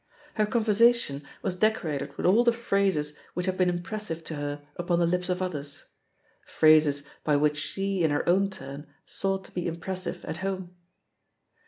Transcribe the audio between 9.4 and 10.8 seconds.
to be impressive at home.